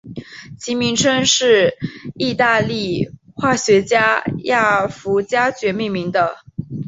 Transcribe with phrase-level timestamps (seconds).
[0.59, 1.75] 其名称是
[2.15, 6.39] 以义大利化学家亚佛加厥命名的。